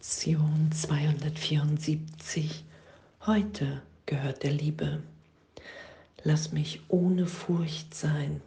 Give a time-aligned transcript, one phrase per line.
[0.00, 2.64] Lektion 274.
[3.26, 5.02] Heute gehört der Liebe.
[6.22, 8.40] Lass mich ohne Furcht sein.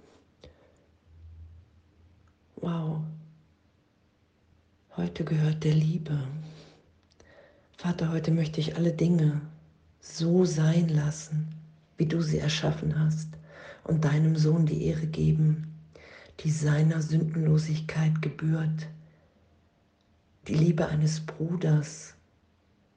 [2.56, 3.02] Wow.
[4.98, 6.18] Heute gehört der Liebe.
[7.78, 9.40] Vater, heute möchte ich alle Dinge
[10.02, 11.54] so sein lassen,
[11.98, 13.28] wie du sie erschaffen hast,
[13.84, 15.72] und deinem Sohn die Ehre geben,
[16.40, 18.88] die seiner Sündenlosigkeit gebührt
[20.48, 22.16] die Liebe eines Bruders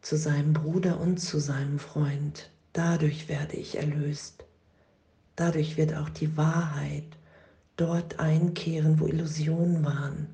[0.00, 2.50] zu seinem Bruder und zu seinem Freund.
[2.72, 4.44] Dadurch werde ich erlöst.
[5.36, 7.04] Dadurch wird auch die Wahrheit
[7.76, 10.26] dort einkehren, wo Illusionen waren.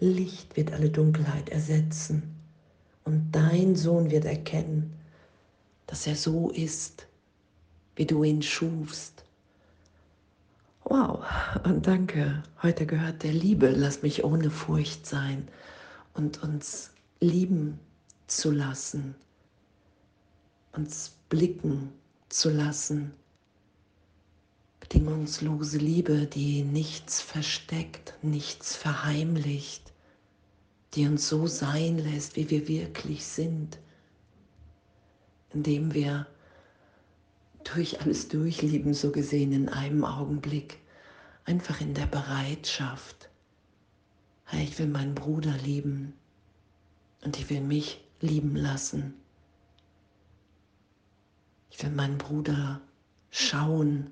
[0.00, 2.22] Licht wird alle Dunkelheit ersetzen
[3.04, 4.94] und dein Sohn wird erkennen,
[5.86, 7.06] dass er so ist,
[7.94, 9.24] wie du ihn schufst.
[10.84, 11.24] Wow,
[11.64, 12.42] und danke.
[12.62, 13.70] Heute gehört der Liebe.
[13.70, 15.48] Lass mich ohne Furcht sein
[16.16, 17.78] und uns lieben
[18.26, 19.14] zu lassen,
[20.72, 21.92] uns blicken
[22.28, 23.12] zu lassen.
[24.80, 29.92] Bedingungslose Liebe, die nichts versteckt, nichts verheimlicht,
[30.94, 33.78] die uns so sein lässt, wie wir wirklich sind,
[35.52, 36.26] indem wir
[37.64, 40.78] durch alles durchlieben, so gesehen in einem Augenblick,
[41.44, 43.28] einfach in der Bereitschaft,
[44.46, 46.14] hey, ich will meinen Bruder lieben
[47.24, 49.14] und ich will mich lieben lassen.
[51.70, 52.80] Ich will meinen Bruder
[53.30, 54.10] schauen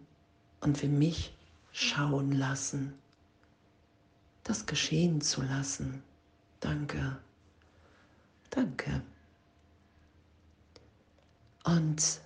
[0.61, 1.35] und will mich
[1.73, 2.93] schauen lassen.
[4.43, 6.03] Das geschehen zu lassen.
[6.61, 7.17] Danke.
[8.51, 9.03] Danke.
[11.65, 12.21] Und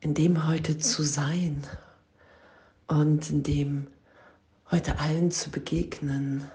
[0.00, 1.66] in dem heute zu sein
[2.88, 3.86] und in dem
[4.70, 6.50] heute allen zu begegnen,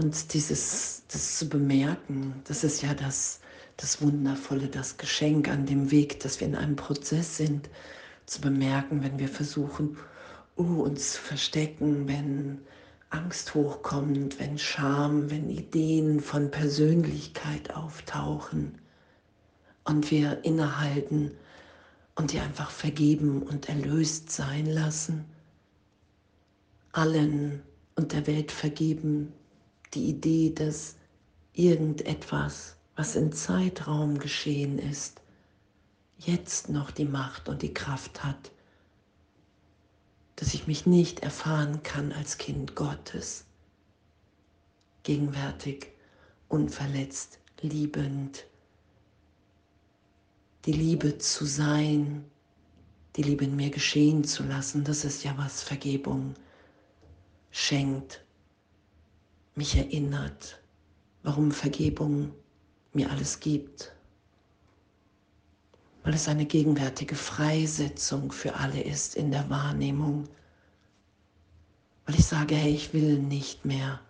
[0.00, 3.40] und dieses, das zu bemerken, das ist ja das,
[3.76, 7.68] das Wundervolle, das Geschenk an dem Weg, dass wir in einem Prozess sind,
[8.24, 9.98] zu bemerken, wenn wir versuchen,
[10.56, 12.62] uh, uns zu verstecken, wenn
[13.10, 18.78] Angst hochkommt, wenn Scham, wenn Ideen von Persönlichkeit auftauchen
[19.84, 21.32] und wir innehalten
[22.14, 25.26] und die einfach vergeben und erlöst sein lassen,
[26.92, 27.60] allen
[27.96, 29.34] und der Welt vergeben,
[29.94, 30.96] die Idee, dass
[31.52, 35.20] irgendetwas, was im Zeitraum geschehen ist,
[36.18, 38.50] jetzt noch die Macht und die Kraft hat,
[40.36, 43.44] dass ich mich nicht erfahren kann als Kind Gottes,
[45.02, 45.88] gegenwärtig,
[46.48, 48.46] unverletzt, liebend,
[50.66, 52.24] die Liebe zu sein,
[53.16, 56.34] die Liebe in mir geschehen zu lassen, das ist ja was Vergebung
[57.50, 58.22] schenkt
[59.54, 60.60] mich erinnert,
[61.22, 62.32] warum Vergebung
[62.92, 63.92] mir alles gibt.
[66.02, 70.28] Weil es eine gegenwärtige Freisetzung für alle ist in der Wahrnehmung.
[72.06, 74.00] Weil ich sage, hey, ich will nicht mehr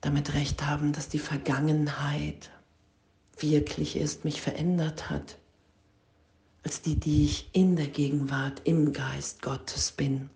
[0.00, 2.50] damit recht haben, dass die Vergangenheit
[3.38, 5.38] wirklich ist, mich verändert hat,
[6.62, 10.30] als die, die ich in der Gegenwart im Geist Gottes bin.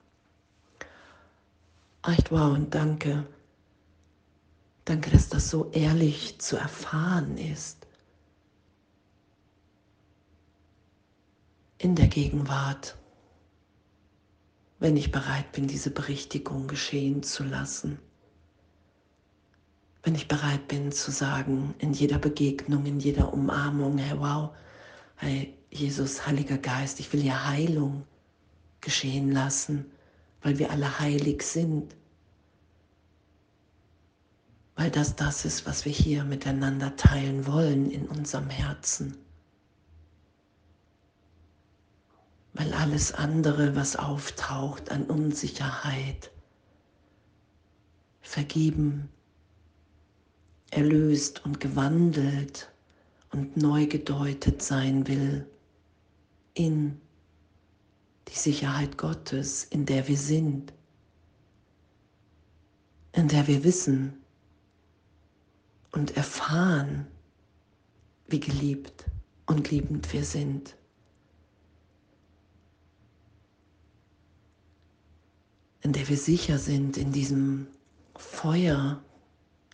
[2.04, 3.26] Echt wow und danke.
[4.84, 7.86] Danke, dass das so ehrlich zu erfahren ist.
[11.78, 12.96] In der Gegenwart,
[14.80, 18.00] wenn ich bereit bin, diese Berichtigung geschehen zu lassen.
[20.02, 24.50] Wenn ich bereit bin zu sagen, in jeder Begegnung, in jeder Umarmung, hey wow,
[25.16, 28.04] hey Jesus, Heiliger Geist, ich will hier Heilung
[28.80, 29.92] geschehen lassen
[30.42, 31.94] weil wir alle heilig sind,
[34.75, 39.16] weil das das ist, was wir hier miteinander teilen wollen in unserem Herzen.
[42.54, 46.31] Weil alles andere, was auftaucht an Unsicherheit,
[48.22, 49.08] vergeben,
[50.70, 52.72] erlöst und gewandelt
[53.31, 55.46] und neu gedeutet sein will
[56.55, 57.01] in
[58.43, 60.73] Sicherheit Gottes, in der wir sind,
[63.12, 64.15] in der wir wissen
[65.93, 67.06] und erfahren,
[68.27, 69.05] wie geliebt
[69.47, 70.77] und liebend wir sind.
[75.85, 77.67] in der wir sicher sind in diesem
[78.15, 79.03] Feuer,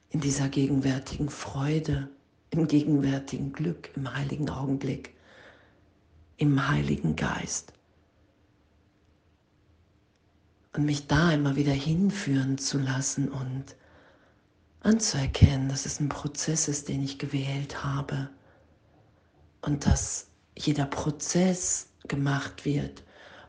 [0.09, 2.09] in dieser gegenwärtigen Freude,
[2.49, 5.15] im gegenwärtigen Glück, im heiligen Augenblick,
[6.39, 7.78] im heiligen Geist
[10.79, 13.65] und mich da immer wieder hinführen zu lassen und
[14.79, 18.31] anzuerkennen, dass es ein Prozess ist, den ich gewählt habe
[19.61, 23.03] und dass jeder Prozess gemacht wird,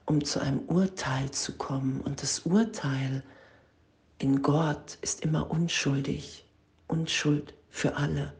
[0.07, 2.01] um zu einem Urteil zu kommen.
[2.01, 3.21] Und das Urteil
[4.17, 6.47] in Gott ist immer unschuldig,
[6.87, 8.33] Unschuld für alle.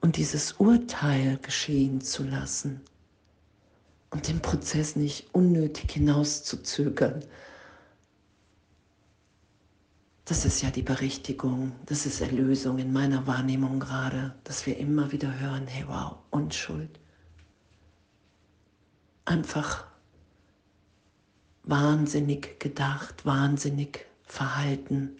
[0.00, 2.80] Und dieses Urteil geschehen zu lassen
[4.10, 7.24] und den Prozess nicht unnötig hinauszuzögern,
[10.26, 15.12] das ist ja die Berichtigung, das ist Erlösung in meiner Wahrnehmung gerade, dass wir immer
[15.12, 16.98] wieder hören, hey wow, Unschuld.
[19.24, 19.86] Einfach
[21.62, 25.16] wahnsinnig gedacht, wahnsinnig verhalten,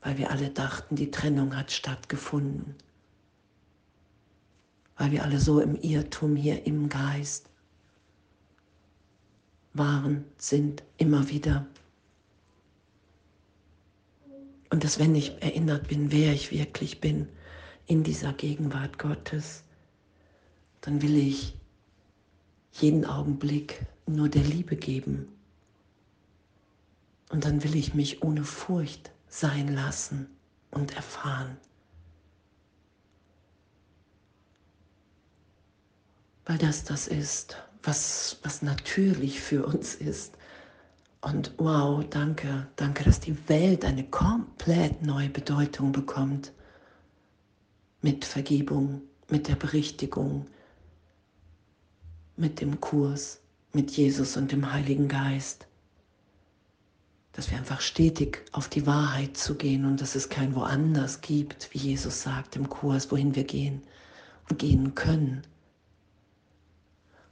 [0.00, 2.74] weil wir alle dachten, die Trennung hat stattgefunden.
[4.96, 7.48] Weil wir alle so im Irrtum hier im Geist
[9.78, 11.66] waren, sind, immer wieder.
[14.70, 17.28] Und dass wenn ich erinnert bin, wer ich wirklich bin
[17.86, 19.62] in dieser Gegenwart Gottes,
[20.80, 21.56] dann will ich
[22.72, 25.28] jeden Augenblick nur der Liebe geben.
[27.30, 30.28] Und dann will ich mich ohne Furcht sein lassen
[30.70, 31.56] und erfahren.
[36.44, 37.56] Weil das das ist,
[37.86, 40.36] was, was natürlich für uns ist
[41.26, 46.52] und wow, danke, danke, dass die Welt eine komplett neue Bedeutung bekommt.
[48.00, 50.46] Mit Vergebung, mit der Berichtigung,
[52.36, 53.40] mit dem Kurs,
[53.72, 55.66] mit Jesus und dem Heiligen Geist.
[57.32, 61.74] Dass wir einfach stetig auf die Wahrheit zu gehen und dass es kein woanders gibt,
[61.74, 63.82] wie Jesus sagt im Kurs, wohin wir gehen
[64.48, 65.42] und gehen können.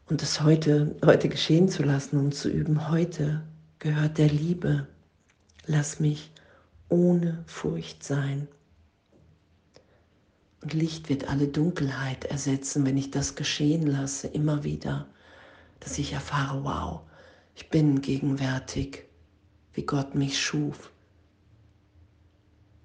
[0.06, 3.42] Und das heute, heute geschehen zu lassen und zu üben, heute
[3.78, 4.86] gehört der Liebe.
[5.66, 6.30] Lass mich
[6.90, 8.46] ohne Furcht sein.
[10.62, 15.06] Und Licht wird alle Dunkelheit ersetzen, wenn ich das geschehen lasse, immer wieder,
[15.80, 17.00] dass ich erfahre, wow,
[17.54, 19.04] ich bin gegenwärtig,
[19.72, 20.90] wie Gott mich schuf.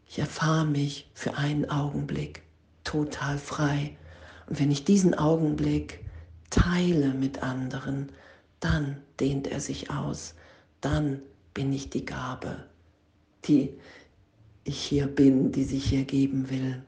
[0.06, 2.44] Ich erfahre mich für einen Augenblick
[2.86, 3.98] total frei.
[4.48, 6.04] Und wenn ich diesen Augenblick
[6.49, 8.11] teile mit anderen,
[8.59, 10.35] dann dehnt er sich aus
[10.81, 11.21] dann
[11.53, 12.65] bin ich die Gabe,
[13.45, 13.73] die
[14.63, 16.83] ich hier bin, die sich hier geben will.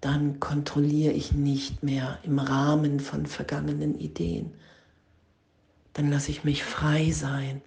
[0.00, 4.54] Dann kontrolliere ich nicht mehr im Rahmen von vergangenen Ideen.
[5.92, 7.62] Dann lasse ich mich frei sein,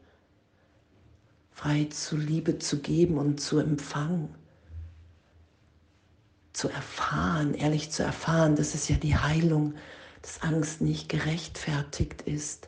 [1.51, 4.35] frei zu Liebe zu geben und zu empfangen,
[6.53, 9.73] zu erfahren, ehrlich zu erfahren, dass es ja die Heilung,
[10.27, 12.67] dass Angst nicht gerechtfertigt ist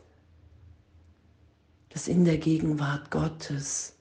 [1.90, 3.96] dass in der Gegenwart Gottes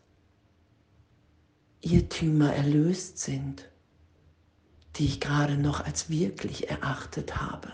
[1.81, 3.67] Irrtümer erlöst sind,
[4.95, 7.73] die ich gerade noch als wirklich erachtet habe.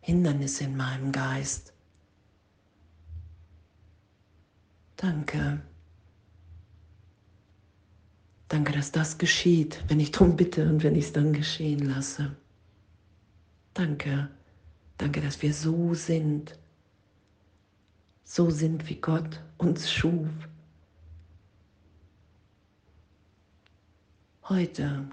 [0.00, 1.72] Hindernisse in meinem Geist.
[4.96, 5.60] Danke.
[8.48, 12.36] Danke, dass das geschieht, wenn ich darum bitte und wenn ich es dann geschehen lasse.
[13.74, 14.28] Danke.
[15.00, 16.58] Danke, dass wir so sind,
[18.22, 20.28] so sind, wie Gott uns schuf.
[24.42, 25.08] Heute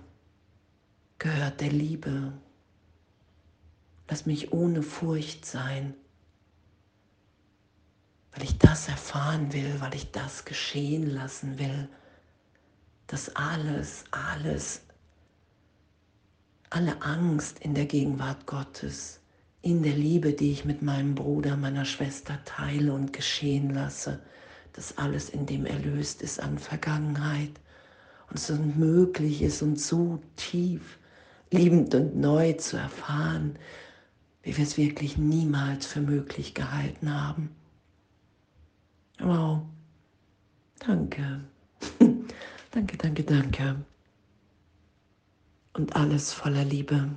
[1.20, 2.34] gehört der Liebe.
[4.10, 5.94] Lass mich ohne Furcht sein,
[8.34, 11.88] weil ich das erfahren will, weil ich das geschehen lassen will,
[13.08, 14.82] dass alles, alles,
[16.72, 19.22] alle Angst in der Gegenwart Gottes
[19.68, 24.22] in der Liebe, die ich mit meinem Bruder, meiner Schwester teile und geschehen lasse,
[24.72, 27.52] dass alles in dem erlöst ist an Vergangenheit
[28.30, 30.98] und es möglich ist und so tief
[31.52, 33.60] liebend und neu zu erfahren,
[34.44, 37.50] wie wir es wirklich niemals für möglich gehalten haben.
[39.20, 39.64] Wow,
[40.80, 41.42] danke,
[42.72, 43.76] danke, danke, danke.
[45.74, 47.10] Und alles voller Liebe.